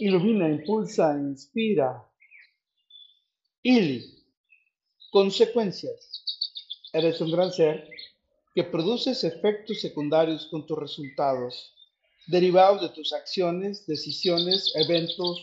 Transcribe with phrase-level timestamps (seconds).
[0.00, 2.04] ilumina, impulsa, inspira.
[3.62, 4.02] Il.
[5.12, 6.00] Consecuencias.
[6.92, 7.88] Eres un gran ser
[8.54, 11.74] que produces efectos secundarios con tus resultados,
[12.26, 15.40] derivados de tus acciones, decisiones, eventos,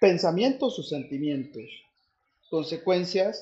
[0.00, 1.64] pensamientos o sentimientos.
[2.50, 3.40] Consecuencias.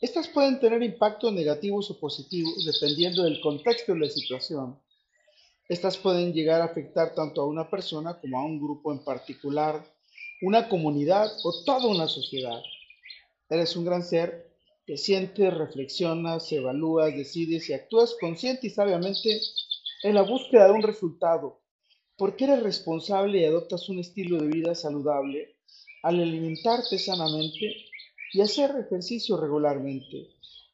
[0.00, 4.78] Estas pueden tener impactos negativos o positivos dependiendo del contexto de la situación.
[5.66, 9.82] Estas pueden llegar a afectar tanto a una persona como a un grupo en particular,
[10.42, 12.60] una comunidad o toda una sociedad.
[13.48, 14.52] Eres un gran ser
[14.86, 19.40] que sientes, reflexionas, evalúas, decides y actúas consciente y sabiamente
[20.02, 21.62] en la búsqueda de un resultado,
[22.18, 25.56] porque eres responsable y adoptas un estilo de vida saludable
[26.02, 27.74] al alimentarte sanamente
[28.34, 30.28] y hacer ejercicio regularmente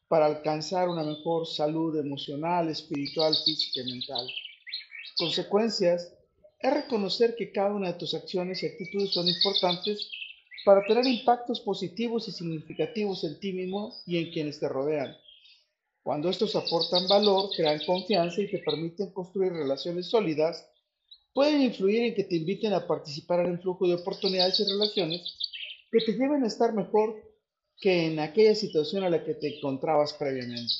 [0.09, 4.27] para alcanzar una mejor salud emocional, espiritual, física y mental.
[5.21, 6.11] Consecuencias
[6.59, 10.09] es reconocer que cada una de tus acciones y actitudes son importantes
[10.65, 15.15] para tener impactos positivos y significativos en ti mismo y en quienes te rodean.
[16.01, 20.67] Cuando estos aportan valor, crean confianza y te permiten construir relaciones sólidas,
[21.35, 25.37] pueden influir en que te inviten a participar en el flujo de oportunidades y relaciones
[25.91, 27.15] que te lleven a estar mejor
[27.79, 30.73] que en aquella situación a la que te encontrabas previamente.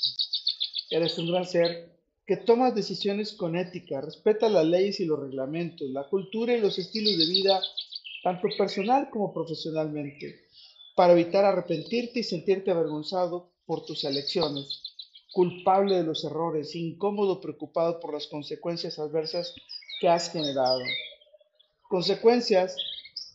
[0.89, 5.89] Eres un gran ser que tomas decisiones con ética, respeta las leyes y los reglamentos,
[5.89, 7.61] la cultura y los estilos de vida,
[8.23, 10.45] tanto personal como profesionalmente,
[10.95, 14.81] para evitar arrepentirte y sentirte avergonzado por tus elecciones,
[15.33, 19.53] culpable de los errores, incómodo, preocupado por las consecuencias adversas
[19.99, 20.81] que has generado.
[21.89, 22.75] Consecuencias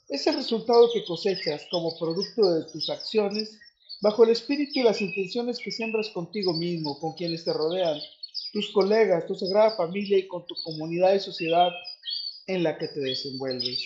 [0.09, 3.59] es el resultado que cosechas como producto de tus acciones
[4.01, 7.98] bajo el espíritu y las intenciones que siembras contigo mismo, con quienes te rodean
[8.53, 11.70] tus colegas, tu sagrada familia y con tu comunidad y sociedad
[12.47, 13.83] en la que te desenvuelves.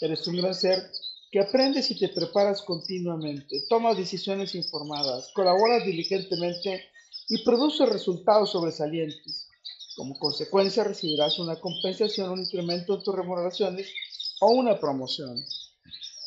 [0.00, 0.90] Eres un gran ser
[1.30, 6.84] que aprendes y te preparas continuamente, tomas decisiones informadas, colaboras diligentemente
[7.28, 9.48] y produces resultados sobresalientes.
[9.96, 13.92] Como consecuencia recibirás una compensación, un incremento en tus remuneraciones
[14.40, 15.44] o una promoción.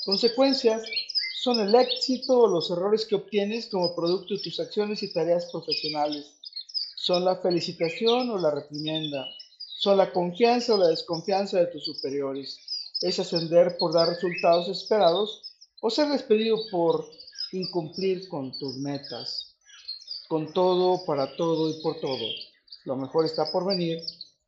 [0.06, 0.84] Consecuencias
[1.42, 5.50] son el éxito o los errores que obtienes como producto de tus acciones y tareas
[5.52, 6.41] profesionales
[7.02, 9.26] son la felicitación o la reprimenda,
[9.80, 12.60] son la confianza o la desconfianza de tus superiores,
[13.02, 17.10] es ascender por dar resultados esperados o ser despedido por
[17.54, 19.56] incumplir con tus metas.
[20.28, 22.28] Con todo, para todo y por todo.
[22.86, 24.00] Lo mejor está por venir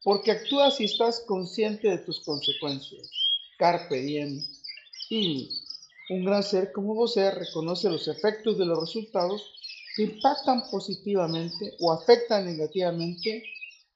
[0.03, 3.09] porque actúas y estás consciente de tus consecuencias.
[3.57, 4.45] Carpe diem.
[5.09, 5.49] Y
[6.11, 9.41] un gran ser como vos reconoce los efectos de los resultados
[9.97, 13.43] impactan positivamente o afectan negativamente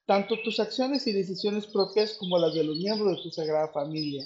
[0.06, 4.26] tanto tus acciones y decisiones propias como las de los miembros de tu sagrada familia.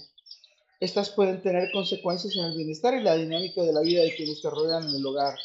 [0.79, 4.41] Estas pueden tener consecuencias en el bienestar y la dinámica de la vida de quienes
[4.41, 5.35] te rodean en el hogar,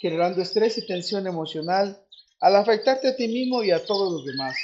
[0.00, 2.00] generando estrés y tensión emocional
[2.40, 4.56] al afectarte a ti mismo y a todos los demás.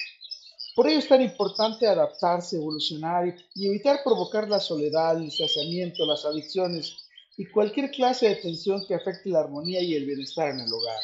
[0.75, 6.25] Por ello es tan importante adaptarse, evolucionar y evitar provocar la soledad, el distanciamiento, las
[6.25, 7.06] adicciones
[7.37, 11.01] y cualquier clase de tensión que afecte la armonía y el bienestar en el hogar.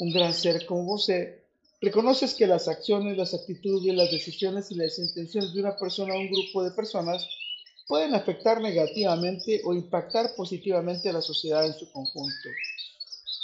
[0.00, 1.10] Un gran ser como vos
[1.80, 6.20] reconoces que las acciones, las actitudes, las decisiones y las intenciones de una persona o
[6.20, 7.26] un grupo de personas
[7.86, 12.48] pueden afectar negativamente o impactar positivamente a la sociedad en su conjunto.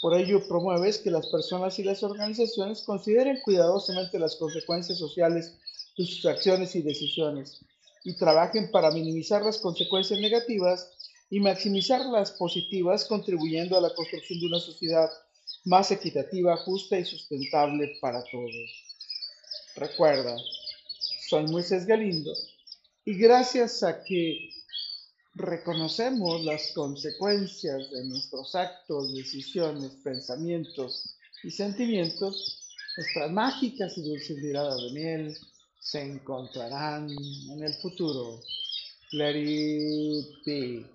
[0.02, 5.54] Por ello, promueves que las personas y las organizaciones consideren cuidadosamente las consecuencias sociales
[5.96, 7.60] de sus acciones y decisiones
[8.04, 10.90] y trabajen para minimizar las consecuencias negativas
[11.34, 15.10] y maximizar las positivas contribuyendo a la construcción de una sociedad
[15.64, 18.84] más equitativa, justa y sustentable para todos.
[19.74, 20.36] Recuerda,
[21.28, 22.32] soy Moisés Galindo
[23.04, 24.48] y gracias a que
[25.34, 34.80] reconocemos las consecuencias de nuestros actos, decisiones, pensamientos y sentimientos, nuestras mágicas y dulces miradas
[34.80, 35.36] de miel
[35.80, 38.40] se encontrarán en el futuro.
[39.10, 40.94] Let.